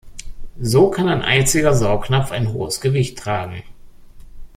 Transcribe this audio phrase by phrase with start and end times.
[0.59, 3.61] So kann ein einziger Saugnapf ein hohes Gewicht tragen.